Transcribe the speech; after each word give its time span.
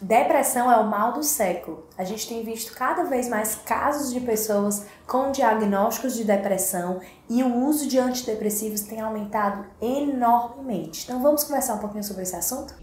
Depressão 0.00 0.72
é 0.72 0.76
o 0.78 0.88
mal 0.88 1.12
do 1.12 1.22
século. 1.22 1.84
A 1.98 2.04
gente 2.04 2.26
tem 2.26 2.42
visto 2.42 2.72
cada 2.72 3.04
vez 3.04 3.28
mais 3.28 3.54
casos 3.54 4.10
de 4.10 4.18
pessoas 4.18 4.86
com 5.06 5.30
diagnósticos 5.30 6.16
de 6.16 6.24
depressão 6.24 7.00
e 7.28 7.42
o 7.42 7.54
uso 7.66 7.86
de 7.86 7.98
antidepressivos 7.98 8.80
tem 8.80 8.98
aumentado 8.98 9.66
enormemente. 9.78 11.04
Então 11.04 11.20
vamos 11.20 11.44
conversar 11.44 11.74
um 11.74 11.78
pouquinho 11.80 12.02
sobre 12.02 12.22
esse 12.22 12.34
assunto? 12.34 12.74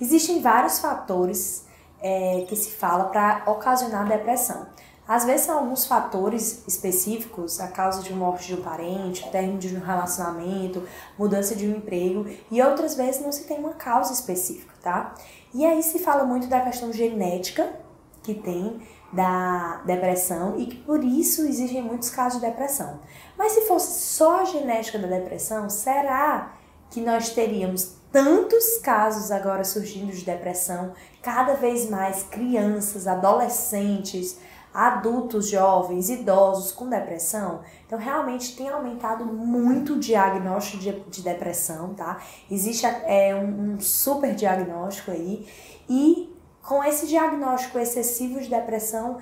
Existem 0.00 0.40
vários 0.40 0.78
fatores 0.78 1.66
é, 2.00 2.46
que 2.48 2.56
se 2.56 2.70
fala 2.70 3.04
para 3.04 3.42
ocasionar 3.46 4.08
depressão. 4.08 4.66
Às 5.08 5.24
vezes 5.24 5.46
são 5.46 5.58
alguns 5.58 5.86
fatores 5.86 6.64
específicos, 6.66 7.60
a 7.60 7.68
causa 7.68 8.02
de 8.02 8.12
morte 8.12 8.48
de 8.48 8.54
um 8.54 8.62
parente, 8.62 9.28
término 9.30 9.58
de 9.58 9.76
um 9.76 9.80
relacionamento, 9.80 10.82
mudança 11.18 11.54
de 11.54 11.66
um 11.66 11.76
emprego, 11.76 12.26
e 12.50 12.60
outras 12.60 12.94
vezes 12.94 13.22
não 13.22 13.30
se 13.30 13.44
tem 13.44 13.58
uma 13.58 13.74
causa 13.74 14.12
específica, 14.12 14.74
tá? 14.82 15.14
E 15.54 15.64
aí 15.64 15.82
se 15.82 16.00
fala 16.00 16.24
muito 16.24 16.48
da 16.48 16.60
questão 16.60 16.92
genética 16.92 17.72
que 18.22 18.34
tem 18.34 18.80
da 19.12 19.82
depressão 19.86 20.58
e 20.58 20.66
que 20.66 20.76
por 20.76 21.02
isso 21.02 21.42
existem 21.42 21.80
muitos 21.80 22.10
casos 22.10 22.40
de 22.40 22.46
depressão. 22.46 22.98
Mas 23.38 23.52
se 23.52 23.62
fosse 23.62 24.00
só 24.00 24.40
a 24.40 24.44
genética 24.44 24.98
da 24.98 25.06
depressão, 25.06 25.70
será 25.70 26.52
que 26.90 27.00
nós 27.00 27.30
teríamos 27.30 27.96
tantos 28.10 28.78
casos 28.78 29.30
agora 29.30 29.62
surgindo 29.62 30.12
de 30.12 30.24
depressão, 30.24 30.92
cada 31.22 31.54
vez 31.54 31.88
mais 31.88 32.22
crianças, 32.24 33.06
adolescentes, 33.06 34.38
adultos 34.76 35.48
jovens, 35.48 36.10
idosos 36.10 36.70
com 36.70 36.86
depressão. 36.86 37.62
Então, 37.86 37.98
realmente 37.98 38.54
tem 38.54 38.68
aumentado 38.68 39.24
muito 39.24 39.94
o 39.94 39.98
diagnóstico 39.98 40.76
de, 40.76 40.92
de 41.08 41.22
depressão, 41.22 41.94
tá? 41.94 42.20
Existe 42.50 42.84
é, 42.84 43.34
um, 43.34 43.76
um 43.76 43.80
super 43.80 44.34
diagnóstico 44.34 45.12
aí. 45.12 45.48
E 45.88 46.30
com 46.62 46.84
esse 46.84 47.06
diagnóstico 47.06 47.78
excessivo 47.78 48.38
de 48.40 48.50
depressão, 48.50 49.18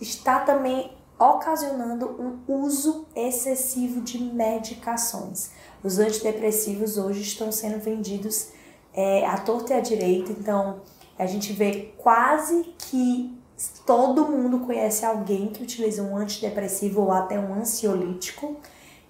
está 0.00 0.40
também 0.40 0.96
ocasionando 1.18 2.40
um 2.48 2.62
uso 2.62 3.06
excessivo 3.14 4.00
de 4.00 4.18
medicações. 4.18 5.50
Os 5.82 5.98
antidepressivos 5.98 6.96
hoje 6.96 7.20
estão 7.22 7.50
sendo 7.52 7.80
vendidos 7.80 8.50
é, 8.94 9.26
à 9.26 9.36
torta 9.36 9.74
e 9.74 9.76
à 9.76 9.80
direita, 9.80 10.32
então 10.32 10.80
a 11.18 11.26
gente 11.26 11.52
vê 11.52 11.92
quase 11.98 12.74
que 12.78 13.36
todo 13.84 14.26
mundo 14.26 14.60
conhece 14.60 15.04
alguém 15.04 15.48
que 15.48 15.62
utiliza 15.62 16.02
um 16.02 16.16
antidepressivo 16.16 17.02
ou 17.02 17.12
até 17.12 17.38
um 17.38 17.54
ansiolítico, 17.54 18.56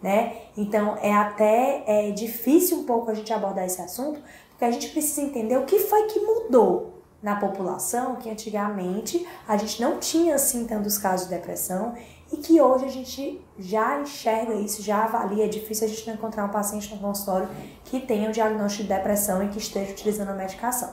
né? 0.02 0.36
Então 0.56 0.96
é 1.00 1.12
até 1.12 1.84
é 1.86 2.10
difícil 2.10 2.78
um 2.78 2.84
pouco 2.84 3.10
a 3.10 3.14
gente 3.14 3.32
abordar 3.32 3.64
esse 3.64 3.80
assunto, 3.80 4.20
porque 4.50 4.64
a 4.64 4.70
gente 4.70 4.88
precisa 4.88 5.22
entender 5.22 5.56
o 5.56 5.64
que 5.64 5.78
foi 5.78 6.04
que 6.04 6.20
mudou 6.20 7.02
na 7.22 7.36
população, 7.36 8.16
que 8.16 8.30
antigamente 8.30 9.26
a 9.48 9.56
gente 9.56 9.80
não 9.80 9.98
tinha 9.98 10.34
assim 10.34 10.66
tantos 10.66 10.96
casos 10.96 11.28
de 11.28 11.34
depressão 11.34 11.94
e 12.32 12.36
que 12.36 12.60
hoje 12.60 12.84
a 12.84 12.88
gente 12.88 13.40
já 13.58 14.00
enxerga 14.00 14.54
isso, 14.54 14.82
já 14.82 15.04
avalia. 15.04 15.44
É 15.44 15.48
difícil 15.48 15.86
a 15.86 15.90
gente 15.90 16.06
não 16.06 16.14
encontrar 16.14 16.44
um 16.44 16.50
paciente 16.50 16.92
no 16.94 17.00
consultório 17.00 17.48
que 17.84 18.00
tenha 18.00 18.26
o 18.26 18.28
um 18.28 18.32
diagnóstico 18.32 18.84
de 18.84 18.88
depressão 18.88 19.42
e 19.42 19.48
que 19.48 19.58
esteja 19.58 19.92
utilizando 19.92 20.30
a 20.30 20.34
medicação. 20.34 20.92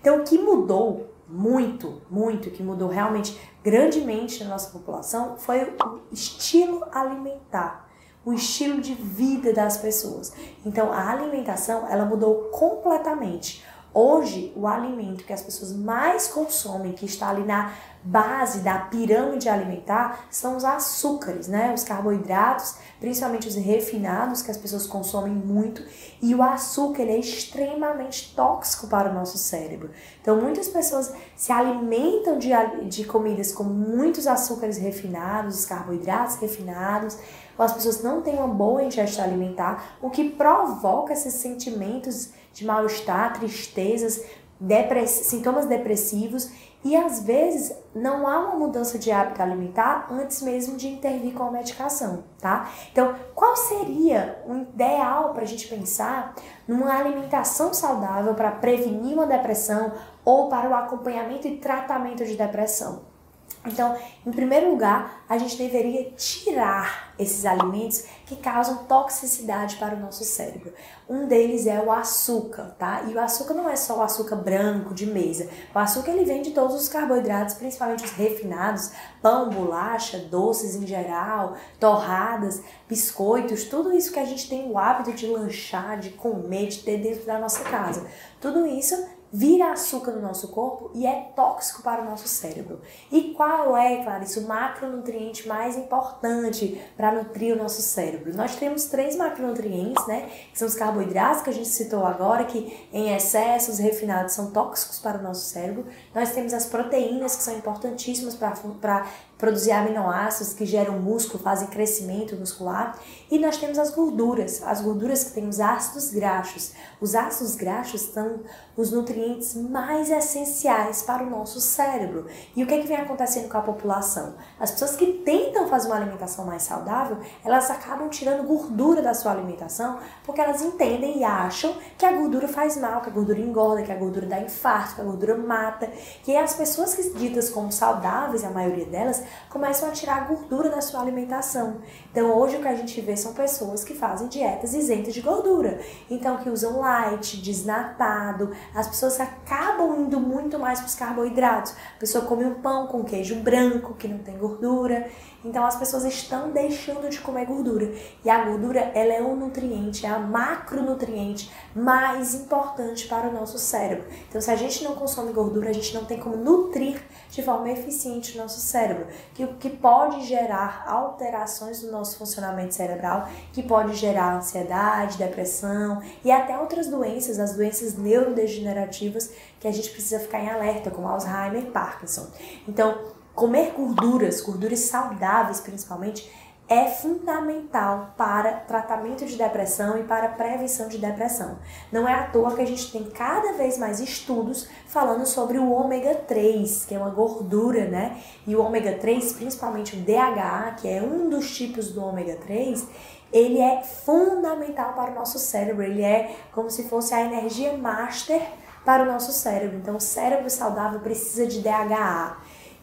Então, 0.00 0.20
o 0.20 0.24
que 0.24 0.38
mudou 0.38 1.08
muito, 1.28 2.00
muito, 2.10 2.50
que 2.50 2.62
mudou 2.62 2.88
realmente 2.88 3.38
grandemente 3.62 4.42
na 4.42 4.50
nossa 4.50 4.70
população 4.70 5.36
foi 5.36 5.62
o 5.64 6.00
estilo 6.10 6.84
alimentar, 6.90 7.88
o 8.24 8.32
estilo 8.32 8.80
de 8.80 8.94
vida 8.94 9.52
das 9.52 9.76
pessoas. 9.76 10.32
Então 10.64 10.92
a 10.92 11.10
alimentação 11.10 11.86
ela 11.88 12.04
mudou 12.04 12.50
completamente. 12.50 13.64
Hoje, 13.92 14.52
o 14.54 14.66
alimento 14.66 15.24
que 15.24 15.32
as 15.32 15.42
pessoas 15.42 15.72
mais 15.72 16.28
consomem, 16.28 16.92
que 16.92 17.06
está 17.06 17.30
ali 17.30 17.42
na 17.42 17.72
base 18.04 18.60
da 18.60 18.78
pirâmide 18.78 19.48
alimentar, 19.48 20.26
são 20.30 20.56
os 20.56 20.64
açúcares, 20.64 21.48
né? 21.48 21.72
Os 21.74 21.84
carboidratos, 21.84 22.76
principalmente 23.00 23.48
os 23.48 23.56
refinados, 23.56 24.42
que 24.42 24.50
as 24.50 24.56
pessoas 24.56 24.86
consomem 24.86 25.32
muito. 25.32 25.82
E 26.22 26.34
o 26.34 26.42
açúcar 26.42 27.02
ele 27.02 27.12
é 27.12 27.18
extremamente 27.18 28.34
tóxico 28.36 28.86
para 28.86 29.10
o 29.10 29.14
nosso 29.14 29.38
cérebro. 29.38 29.90
Então, 30.20 30.40
muitas 30.40 30.68
pessoas 30.68 31.12
se 31.34 31.50
alimentam 31.50 32.38
de, 32.38 32.50
de 32.88 33.04
comidas 33.04 33.52
com 33.52 33.64
muitos 33.64 34.26
açúcares 34.26 34.76
refinados, 34.76 35.60
os 35.60 35.66
carboidratos 35.66 36.36
refinados, 36.36 37.18
as 37.58 37.72
pessoas 37.72 38.02
não 38.02 38.22
têm 38.22 38.36
uma 38.36 38.46
boa 38.46 38.84
ingesta 38.84 39.22
alimentar, 39.22 39.96
o 40.00 40.10
que 40.10 40.30
provoca 40.30 41.12
esses 41.12 41.34
sentimentos 41.34 42.30
de 42.58 42.66
mal-estar, 42.66 43.34
tristezas, 43.34 44.24
depress 44.60 45.26
sintomas 45.26 45.66
depressivos 45.66 46.50
e 46.84 46.96
às 46.96 47.22
vezes 47.22 47.76
não 47.94 48.26
há 48.26 48.38
uma 48.38 48.56
mudança 48.56 48.98
de 48.98 49.10
hábito 49.10 49.42
alimentar 49.42 50.08
antes 50.10 50.42
mesmo 50.42 50.76
de 50.76 50.88
intervir 50.88 51.34
com 51.34 51.44
a 51.44 51.50
medicação, 51.50 52.24
tá? 52.40 52.70
Então, 52.92 53.14
qual 53.34 53.56
seria 53.56 54.42
o 54.46 54.56
ideal 54.56 55.32
para 55.34 55.42
a 55.42 55.46
gente 55.46 55.66
pensar 55.68 56.34
numa 56.66 56.96
alimentação 56.96 57.74
saudável 57.74 58.34
para 58.34 58.52
prevenir 58.52 59.14
uma 59.14 59.26
depressão 59.26 59.92
ou 60.24 60.48
para 60.48 60.68
o 60.68 60.74
acompanhamento 60.74 61.48
e 61.48 61.56
tratamento 61.56 62.24
de 62.24 62.36
depressão? 62.36 63.17
Então, 63.66 63.96
em 64.26 64.30
primeiro 64.30 64.70
lugar, 64.70 65.24
a 65.28 65.36
gente 65.36 65.56
deveria 65.56 66.10
tirar 66.12 67.12
esses 67.18 67.44
alimentos 67.44 68.04
que 68.24 68.36
causam 68.36 68.84
toxicidade 68.84 69.76
para 69.76 69.96
o 69.96 70.00
nosso 70.00 70.24
cérebro. 70.24 70.72
Um 71.08 71.26
deles 71.26 71.66
é 71.66 71.80
o 71.80 71.90
açúcar, 71.90 72.76
tá? 72.78 73.02
E 73.08 73.14
o 73.14 73.20
açúcar 73.20 73.54
não 73.54 73.68
é 73.68 73.74
só 73.74 73.98
o 73.98 74.02
açúcar 74.02 74.36
branco 74.36 74.94
de 74.94 75.06
mesa. 75.06 75.48
O 75.74 75.78
açúcar 75.78 76.12
ele 76.12 76.24
vem 76.24 76.42
de 76.42 76.52
todos 76.52 76.76
os 76.76 76.88
carboidratos, 76.88 77.56
principalmente 77.56 78.04
os 78.04 78.12
refinados, 78.12 78.92
pão, 79.20 79.50
bolacha, 79.50 80.18
doces 80.18 80.76
em 80.76 80.86
geral, 80.86 81.56
torradas, 81.80 82.62
biscoitos, 82.88 83.64
tudo 83.64 83.92
isso 83.92 84.12
que 84.12 84.20
a 84.20 84.24
gente 84.24 84.48
tem 84.48 84.70
o 84.70 84.78
hábito 84.78 85.12
de 85.12 85.26
lanchar, 85.26 85.98
de 85.98 86.10
comer, 86.10 86.68
de 86.68 86.78
ter 86.78 86.98
dentro 86.98 87.26
da 87.26 87.38
nossa 87.38 87.64
casa. 87.64 88.06
Tudo 88.40 88.66
isso 88.66 89.17
vira 89.32 89.72
açúcar 89.72 90.12
no 90.12 90.22
nosso 90.22 90.48
corpo 90.48 90.90
e 90.94 91.06
é 91.06 91.32
tóxico 91.34 91.82
para 91.82 92.02
o 92.02 92.04
nosso 92.04 92.26
cérebro. 92.26 92.80
E 93.10 93.34
qual 93.34 93.76
é, 93.76 94.02
Clarice, 94.02 94.38
o 94.38 94.46
macronutriente 94.46 95.46
mais 95.46 95.76
importante 95.76 96.80
para 96.96 97.12
nutrir 97.12 97.54
o 97.54 97.58
nosso 97.58 97.82
cérebro? 97.82 98.34
Nós 98.34 98.56
temos 98.56 98.86
três 98.86 99.16
macronutrientes, 99.16 100.06
né? 100.06 100.28
Que 100.52 100.58
são 100.58 100.66
os 100.66 100.74
carboidratos 100.74 101.42
que 101.42 101.50
a 101.50 101.52
gente 101.52 101.68
citou 101.68 102.04
agora, 102.04 102.44
que 102.44 102.88
em 102.92 103.14
excesso, 103.14 103.70
os 103.70 103.78
refinados 103.78 104.34
são 104.34 104.50
tóxicos 104.50 104.98
para 104.98 105.18
o 105.18 105.22
nosso 105.22 105.46
cérebro. 105.46 105.86
Nós 106.14 106.32
temos 106.32 106.54
as 106.54 106.66
proteínas, 106.66 107.36
que 107.36 107.42
são 107.42 107.56
importantíssimas 107.56 108.34
para 108.34 109.06
produzir 109.38 109.70
aminoácidos 109.70 110.52
que 110.52 110.66
geram 110.66 110.98
músculo, 110.98 111.42
fazem 111.42 111.68
crescimento 111.68 112.34
muscular. 112.36 112.98
E 113.30 113.38
nós 113.38 113.56
temos 113.56 113.78
as 113.78 113.90
gorduras, 113.90 114.62
as 114.64 114.80
gorduras 114.80 115.24
que 115.24 115.30
têm 115.30 115.48
os 115.48 115.60
ácidos 115.60 116.10
graxos. 116.10 116.72
Os 117.00 117.14
ácidos 117.14 117.54
graxos 117.54 118.00
são 118.00 118.40
os 118.76 118.90
nutrientes 118.90 119.54
mais 119.54 120.10
essenciais 120.10 121.02
para 121.02 121.22
o 121.22 121.30
nosso 121.30 121.60
cérebro. 121.60 122.26
E 122.56 122.62
o 122.62 122.66
que, 122.66 122.74
é 122.74 122.80
que 122.80 122.88
vem 122.88 122.96
acontecendo 122.96 123.48
com 123.48 123.58
a 123.58 123.62
população? 123.62 124.34
As 124.58 124.72
pessoas 124.72 124.96
que 124.96 125.06
tentam 125.24 125.68
fazer 125.68 125.88
uma 125.88 125.96
alimentação 125.96 126.44
mais 126.44 126.62
saudável, 126.62 127.18
elas 127.44 127.70
acabam 127.70 128.08
tirando 128.08 128.46
gordura 128.46 129.00
da 129.02 129.14
sua 129.14 129.32
alimentação 129.32 129.98
porque 130.24 130.40
elas 130.40 130.62
entendem 130.62 131.18
e 131.18 131.24
acham 131.24 131.76
que 131.96 132.04
a 132.04 132.12
gordura 132.12 132.48
faz 132.48 132.76
mal, 132.76 133.00
que 133.00 133.10
a 133.10 133.12
gordura 133.12 133.38
engorda, 133.38 133.82
que 133.82 133.92
a 133.92 133.96
gordura 133.96 134.26
dá 134.26 134.40
infarto, 134.40 134.96
que 134.96 135.00
a 135.00 135.04
gordura 135.04 135.36
mata. 135.36 135.90
E 136.26 136.36
as 136.36 136.54
pessoas 136.54 136.94
que 136.94 137.10
ditas 137.10 137.50
como 137.50 137.70
saudáveis, 137.70 138.44
a 138.44 138.50
maioria 138.50 138.86
delas, 138.86 139.22
começam 139.48 139.88
a 139.88 139.92
tirar 139.92 140.16
a 140.16 140.24
gordura 140.24 140.70
da 140.70 140.80
sua 140.80 141.00
alimentação. 141.00 141.78
Então 142.10 142.36
hoje 142.36 142.56
o 142.56 142.60
que 142.60 142.68
a 142.68 142.74
gente 142.74 143.00
vê 143.00 143.16
são 143.16 143.32
pessoas 143.32 143.84
que 143.84 143.94
fazem 143.94 144.28
dietas 144.28 144.74
isentas 144.74 145.14
de 145.14 145.20
gordura. 145.20 145.80
Então 146.10 146.36
que 146.38 146.50
usam 146.50 146.80
light, 146.80 147.40
desnatado. 147.40 148.50
As 148.74 148.88
pessoas 148.88 149.20
acabam 149.20 150.00
indo 150.00 150.20
muito 150.20 150.58
mais 150.58 150.80
para 150.80 150.88
os 150.88 150.94
carboidratos. 150.94 151.72
A 151.96 152.00
pessoa 152.00 152.24
come 152.24 152.44
um 152.44 152.54
pão 152.54 152.86
com 152.86 153.04
queijo 153.04 153.36
branco 153.36 153.94
que 153.94 154.08
não 154.08 154.18
tem 154.18 154.36
gordura. 154.36 155.08
Então 155.48 155.64
as 155.64 155.76
pessoas 155.76 156.04
estão 156.04 156.50
deixando 156.50 157.08
de 157.08 157.18
comer 157.20 157.46
gordura. 157.46 157.90
E 158.22 158.28
a 158.28 158.44
gordura, 158.44 158.80
ela 158.94 159.14
é 159.14 159.22
um 159.22 159.34
nutriente, 159.34 160.04
é 160.04 160.10
a 160.10 160.18
macronutriente 160.18 161.50
mais 161.74 162.34
importante 162.34 163.08
para 163.08 163.28
o 163.28 163.32
nosso 163.32 163.58
cérebro. 163.58 164.04
Então 164.28 164.40
se 164.40 164.50
a 164.50 164.56
gente 164.56 164.84
não 164.84 164.94
consome 164.94 165.32
gordura, 165.32 165.70
a 165.70 165.72
gente 165.72 165.94
não 165.94 166.04
tem 166.04 166.20
como 166.20 166.36
nutrir 166.36 167.02
de 167.30 167.42
forma 167.42 167.70
eficiente 167.70 168.36
o 168.36 168.42
nosso 168.42 168.60
cérebro, 168.60 169.06
que 169.34 169.46
que 169.58 169.70
pode 169.70 170.26
gerar 170.26 170.84
alterações 170.86 171.82
no 171.82 171.90
nosso 171.90 172.18
funcionamento 172.18 172.74
cerebral, 172.74 173.28
que 173.52 173.62
pode 173.62 173.94
gerar 173.94 174.36
ansiedade, 174.36 175.16
depressão 175.16 176.02
e 176.22 176.30
até 176.30 176.58
outras 176.58 176.88
doenças, 176.88 177.38
as 177.38 177.54
doenças 177.54 177.96
neurodegenerativas 177.96 179.32
que 179.58 179.66
a 179.66 179.72
gente 179.72 179.90
precisa 179.90 180.20
ficar 180.20 180.40
em 180.40 180.50
alerta, 180.50 180.90
como 180.90 181.08
Alzheimer 181.08 181.62
e 181.62 181.70
Parkinson. 181.70 182.26
Então, 182.66 183.16
comer 183.38 183.70
gorduras, 183.70 184.40
gorduras 184.40 184.80
saudáveis 184.80 185.60
principalmente, 185.60 186.28
é 186.68 186.86
fundamental 186.86 188.12
para 188.14 188.52
tratamento 188.52 189.24
de 189.24 189.36
depressão 189.36 189.96
e 189.96 190.02
para 190.02 190.28
prevenção 190.28 190.86
de 190.86 190.98
depressão. 190.98 191.58
Não 191.90 192.06
é 192.06 192.12
à 192.12 192.24
toa 192.24 192.54
que 192.54 192.60
a 192.60 192.66
gente 192.66 192.92
tem 192.92 193.04
cada 193.04 193.52
vez 193.54 193.78
mais 193.78 194.00
estudos 194.00 194.68
falando 194.86 195.24
sobre 195.24 195.56
o 195.56 195.70
ômega 195.70 196.14
3, 196.14 196.84
que 196.84 196.94
é 196.94 196.98
uma 196.98 197.08
gordura, 197.08 197.86
né? 197.86 198.20
E 198.46 198.54
o 198.54 198.60
ômega 198.60 198.98
3, 198.98 199.32
principalmente 199.32 199.96
o 199.96 200.00
DHA, 200.00 200.74
que 200.78 200.88
é 200.88 201.00
um 201.00 201.30
dos 201.30 201.56
tipos 201.56 201.90
do 201.90 202.04
ômega 202.04 202.36
3, 202.36 202.86
ele 203.32 203.60
é 203.60 203.82
fundamental 203.82 204.92
para 204.92 205.12
o 205.12 205.14
nosso 205.14 205.38
cérebro, 205.38 205.82
ele 205.82 206.02
é 206.02 206.36
como 206.52 206.70
se 206.70 206.86
fosse 206.88 207.14
a 207.14 207.22
energia 207.22 207.74
master 207.78 208.42
para 208.84 209.04
o 209.04 209.06
nosso 209.06 209.32
cérebro. 209.32 209.78
Então, 209.78 209.96
o 209.96 210.00
cérebro 210.00 210.50
saudável 210.50 211.00
precisa 211.00 211.46
de 211.46 211.60
DHA. 211.60 212.36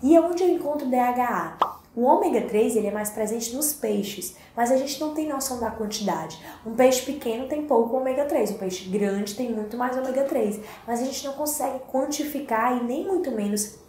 E 0.06 0.20
onde 0.20 0.44
eu 0.44 0.50
encontro 0.50 0.88
DHA? 0.88 1.58
O 1.96 2.04
ômega 2.04 2.42
3 2.42 2.76
ele 2.76 2.86
é 2.86 2.92
mais 2.92 3.10
presente 3.10 3.56
nos 3.56 3.74
peixes, 3.74 4.36
mas 4.56 4.72
a 4.72 4.78
gente 4.78 5.02
não 5.02 5.16
tem 5.16 5.28
noção 5.28 5.60
da 5.60 5.72
quantidade. 5.72 6.40
Um 6.64 6.76
peixe 6.76 7.02
pequeno 7.02 7.48
tem 7.48 7.66
pouco 7.66 7.98
ômega 7.98 8.24
3, 8.26 8.52
um 8.52 8.58
peixe 8.60 8.88
grande 8.88 9.34
tem 9.34 9.52
muito 9.52 9.76
mais 9.76 9.98
ômega 9.98 10.26
3, 10.26 10.60
mas 10.86 11.02
a 11.02 11.06
gente 11.06 11.26
não 11.26 11.34
consegue 11.34 11.80
quantificar 11.92 12.78
e 12.78 12.84
nem 12.84 13.04
muito 13.04 13.32
menos 13.32 13.80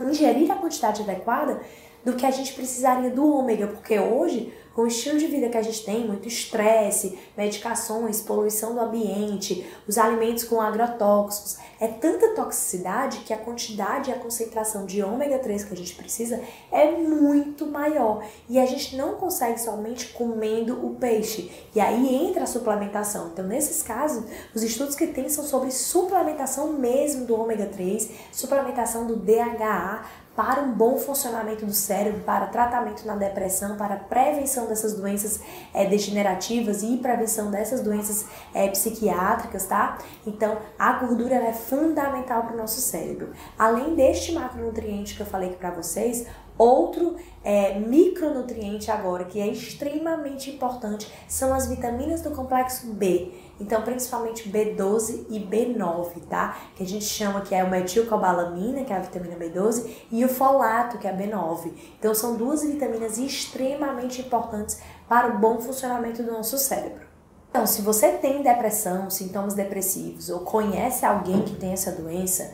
ingerir 0.00 0.50
a 0.50 0.54
quantidade 0.54 1.02
adequada 1.02 1.60
do 2.02 2.14
que 2.14 2.24
a 2.24 2.30
gente 2.30 2.54
precisaria 2.54 3.10
do 3.10 3.30
ômega, 3.30 3.66
porque 3.66 3.98
hoje 3.98 4.54
com 4.76 4.82
o 4.82 4.86
estilo 4.86 5.18
de 5.18 5.26
vida 5.26 5.48
que 5.48 5.56
a 5.56 5.62
gente 5.62 5.86
tem, 5.86 6.06
muito 6.06 6.28
estresse, 6.28 7.18
medicações, 7.34 8.20
poluição 8.20 8.74
do 8.74 8.80
ambiente, 8.80 9.66
os 9.88 9.96
alimentos 9.96 10.44
com 10.44 10.60
agrotóxicos, 10.60 11.56
é 11.80 11.88
tanta 11.88 12.34
toxicidade 12.34 13.20
que 13.20 13.32
a 13.32 13.38
quantidade 13.38 14.10
e 14.10 14.12
a 14.12 14.18
concentração 14.18 14.84
de 14.84 15.02
ômega 15.02 15.38
3 15.38 15.64
que 15.64 15.72
a 15.72 15.76
gente 15.76 15.94
precisa 15.94 16.42
é 16.70 16.90
muito 16.90 17.66
maior. 17.66 18.22
E 18.50 18.58
a 18.58 18.66
gente 18.66 18.96
não 18.96 19.14
consegue 19.14 19.58
somente 19.58 20.08
comendo 20.08 20.86
o 20.86 20.94
peixe. 20.96 21.50
E 21.74 21.80
aí 21.80 22.14
entra 22.14 22.44
a 22.44 22.46
suplementação. 22.46 23.28
Então, 23.28 23.46
nesses 23.46 23.82
casos, 23.82 24.24
os 24.54 24.62
estudos 24.62 24.94
que 24.94 25.06
tem 25.06 25.30
são 25.30 25.44
sobre 25.44 25.70
suplementação 25.70 26.74
mesmo 26.74 27.24
do 27.24 27.34
ômega 27.34 27.64
3, 27.64 28.10
suplementação 28.30 29.06
do 29.06 29.16
DHA, 29.16 30.04
para 30.36 30.60
um 30.60 30.72
bom 30.72 30.98
funcionamento 30.98 31.64
do 31.64 31.72
cérebro, 31.72 32.20
para 32.20 32.46
tratamento 32.46 33.06
na 33.06 33.16
depressão, 33.16 33.76
para 33.76 33.96
prevenção 33.96 34.66
dessas 34.66 34.92
doenças 34.92 35.40
é, 35.72 35.86
degenerativas 35.86 36.82
e 36.82 36.98
prevenção 36.98 37.50
dessas 37.50 37.80
doenças 37.80 38.26
é, 38.54 38.68
psiquiátricas, 38.68 39.66
tá? 39.66 39.96
Então, 40.26 40.58
a 40.78 40.92
gordura 40.92 41.36
é 41.36 41.52
fundamental 41.54 42.42
para 42.42 42.54
o 42.54 42.56
nosso 42.56 42.80
cérebro. 42.80 43.32
Além 43.58 43.94
deste 43.94 44.32
macronutriente 44.32 45.14
que 45.14 45.22
eu 45.22 45.26
falei 45.26 45.48
aqui 45.48 45.58
para 45.58 45.70
vocês, 45.70 46.26
Outro 46.58 47.16
é, 47.44 47.78
micronutriente 47.78 48.90
agora 48.90 49.24
que 49.24 49.40
é 49.40 49.46
extremamente 49.46 50.50
importante 50.50 51.10
são 51.28 51.52
as 51.52 51.66
vitaminas 51.66 52.22
do 52.22 52.30
complexo 52.30 52.86
B. 52.86 53.32
Então, 53.60 53.82
principalmente 53.82 54.50
B12 54.50 55.26
e 55.30 55.38
B9, 55.38 56.22
tá? 56.28 56.56
Que 56.74 56.82
a 56.82 56.86
gente 56.86 57.04
chama 57.04 57.40
que 57.40 57.54
é 57.54 57.62
o 57.62 57.70
metilcobalamina, 57.70 58.84
que 58.84 58.92
é 58.92 58.96
a 58.96 59.00
vitamina 59.00 59.36
B12, 59.36 59.88
e 60.10 60.24
o 60.24 60.28
folato, 60.28 60.98
que 60.98 61.06
é 61.06 61.10
a 61.10 61.16
B9. 61.16 61.72
Então, 61.98 62.14
são 62.14 62.36
duas 62.36 62.62
vitaminas 62.62 63.16
extremamente 63.18 64.20
importantes 64.20 64.80
para 65.08 65.28
o 65.28 65.38
bom 65.38 65.58
funcionamento 65.60 66.22
do 66.22 66.32
nosso 66.32 66.58
cérebro. 66.58 67.06
Então, 67.50 67.66
se 67.66 67.80
você 67.80 68.12
tem 68.12 68.42
depressão, 68.42 69.08
sintomas 69.08 69.54
depressivos 69.54 70.28
ou 70.28 70.40
conhece 70.40 71.06
alguém 71.06 71.40
que 71.40 71.54
tem 71.54 71.72
essa 71.72 71.92
doença, 71.92 72.52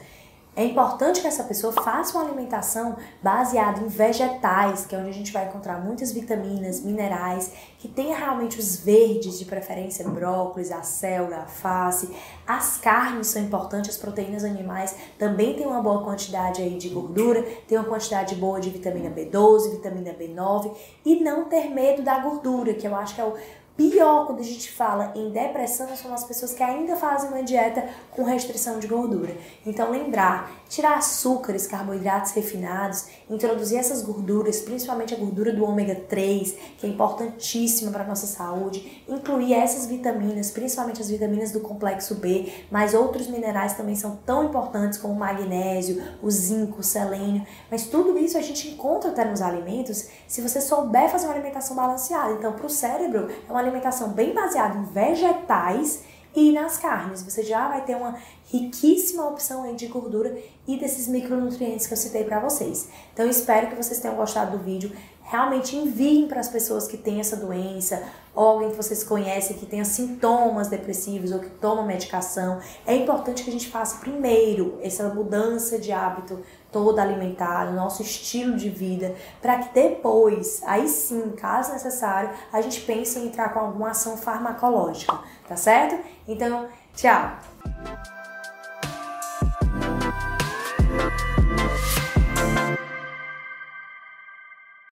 é 0.54 0.64
importante 0.64 1.22
que 1.22 1.26
essa 1.26 1.44
pessoa 1.44 1.72
faça 1.72 2.16
uma 2.16 2.26
alimentação 2.26 2.96
baseada 3.22 3.80
em 3.80 3.88
vegetais, 3.88 4.84
que 4.84 4.94
é 4.94 4.98
onde 4.98 5.08
a 5.08 5.14
gente 5.14 5.32
vai 5.32 5.46
encontrar 5.46 5.82
muitas 5.82 6.12
vitaminas, 6.12 6.82
minerais, 6.82 7.52
que 7.78 7.88
tenha 7.88 8.14
realmente 8.14 8.58
os 8.60 8.76
verdes, 8.76 9.38
de 9.38 9.46
preferência 9.46 10.06
brócolis, 10.06 10.70
a 10.70 10.82
célula, 10.82 11.38
a 11.38 11.46
face. 11.46 12.14
As 12.46 12.76
carnes 12.76 13.28
são 13.28 13.40
importantes, 13.40 13.92
as 13.92 13.96
proteínas 13.96 14.44
animais 14.44 14.94
também 15.18 15.54
tem 15.54 15.66
uma 15.66 15.80
boa 15.80 16.04
quantidade 16.04 16.60
aí 16.60 16.76
de 16.76 16.90
gordura, 16.90 17.42
tem 17.66 17.78
uma 17.78 17.88
quantidade 17.88 18.34
boa 18.34 18.60
de 18.60 18.68
vitamina 18.68 19.10
B12, 19.10 19.70
vitamina 19.70 20.12
B9 20.12 20.70
e 21.02 21.20
não 21.22 21.46
ter 21.46 21.70
medo 21.70 22.02
da 22.02 22.18
gordura, 22.18 22.74
que 22.74 22.86
eu 22.86 22.94
acho 22.94 23.14
que 23.14 23.20
é 23.22 23.24
o 23.24 23.34
Pior 23.76 24.26
quando 24.26 24.40
a 24.40 24.44
gente 24.44 24.70
fala 24.70 25.12
em 25.16 25.30
depressão 25.30 25.88
são 25.96 26.12
as 26.12 26.24
pessoas 26.24 26.52
que 26.52 26.62
ainda 26.62 26.94
fazem 26.94 27.30
uma 27.30 27.42
dieta 27.42 27.88
com 28.10 28.22
restrição 28.22 28.78
de 28.78 28.86
gordura. 28.86 29.34
Então 29.64 29.90
lembrar, 29.90 30.52
tirar 30.68 30.98
açúcares, 30.98 31.66
carboidratos 31.66 32.32
refinados, 32.32 33.06
introduzir 33.30 33.78
essas 33.78 34.02
gorduras, 34.02 34.60
principalmente 34.60 35.14
a 35.14 35.16
gordura 35.16 35.52
do 35.52 35.64
ômega 35.64 35.94
3, 35.94 36.54
que 36.76 36.86
é 36.86 36.90
importantíssima 36.90 37.90
para 37.90 38.04
a 38.04 38.06
nossa 38.06 38.26
saúde, 38.26 39.02
incluir 39.08 39.54
essas 39.54 39.86
vitaminas, 39.86 40.50
principalmente 40.50 41.00
as 41.00 41.08
vitaminas 41.08 41.50
do 41.50 41.60
complexo 41.60 42.16
B, 42.16 42.52
mas 42.70 42.92
outros 42.92 43.26
minerais 43.26 43.72
também 43.72 43.94
são 43.94 44.16
tão 44.26 44.44
importantes 44.44 44.98
como 44.98 45.14
o 45.14 45.18
magnésio, 45.18 46.02
o 46.22 46.30
zinco, 46.30 46.80
o 46.80 46.84
selênio, 46.84 47.46
mas 47.70 47.86
tudo 47.86 48.18
isso 48.18 48.36
a 48.36 48.42
gente 48.42 48.68
encontra 48.68 49.10
até 49.10 49.24
nos 49.24 49.40
alimentos 49.40 50.08
se 50.28 50.42
você 50.42 50.60
souber 50.60 51.08
fazer 51.08 51.26
uma 51.26 51.34
alimentação 51.34 51.74
balanceada. 51.74 52.32
Então, 52.34 52.52
para 52.52 52.66
o 52.66 52.70
cérebro, 52.70 53.28
é 53.48 53.50
uma 53.50 53.61
alimentação 53.62 54.10
bem 54.10 54.34
baseada 54.34 54.78
em 54.78 54.84
vegetais 54.84 56.04
e 56.34 56.52
nas 56.52 56.78
carnes. 56.78 57.22
Você 57.22 57.42
já 57.42 57.68
vai 57.68 57.84
ter 57.84 57.96
uma 57.96 58.16
riquíssima 58.50 59.26
opção 59.26 59.64
aí 59.64 59.74
de 59.74 59.86
gordura 59.86 60.36
e 60.66 60.76
desses 60.76 61.08
micronutrientes 61.08 61.86
que 61.86 61.92
eu 61.92 61.96
citei 61.96 62.24
para 62.24 62.40
vocês. 62.40 62.88
Então 63.12 63.28
espero 63.28 63.68
que 63.68 63.74
vocês 63.74 64.00
tenham 64.00 64.16
gostado 64.16 64.56
do 64.56 64.64
vídeo. 64.64 64.92
Realmente 65.32 65.74
enviem 65.74 66.28
para 66.28 66.40
as 66.40 66.48
pessoas 66.50 66.86
que 66.86 66.98
têm 66.98 67.18
essa 67.18 67.36
doença 67.36 68.02
ou 68.34 68.48
alguém 68.48 68.68
que 68.68 68.76
vocês 68.76 69.02
conhecem 69.02 69.56
que 69.56 69.64
tenha 69.64 69.82
sintomas 69.82 70.68
depressivos 70.68 71.32
ou 71.32 71.38
que 71.38 71.48
toma 71.48 71.82
medicação. 71.82 72.60
É 72.86 72.94
importante 72.94 73.42
que 73.42 73.48
a 73.48 73.52
gente 73.52 73.70
faça 73.70 73.96
primeiro 73.96 74.78
essa 74.82 75.08
mudança 75.08 75.78
de 75.78 75.90
hábito 75.90 76.38
todo 76.70 76.98
alimentar, 76.98 77.68
o 77.68 77.72
nosso 77.72 78.02
estilo 78.02 78.56
de 78.56 78.68
vida, 78.68 79.14
para 79.40 79.56
que 79.56 79.72
depois, 79.72 80.62
aí 80.66 80.86
sim, 80.86 81.30
caso 81.30 81.72
necessário, 81.72 82.28
a 82.52 82.60
gente 82.60 82.82
pense 82.82 83.18
em 83.18 83.28
entrar 83.28 83.54
com 83.54 83.60
alguma 83.60 83.92
ação 83.92 84.18
farmacológica, 84.18 85.18
tá 85.48 85.56
certo? 85.56 85.98
Então, 86.28 86.68
tchau! 86.94 87.38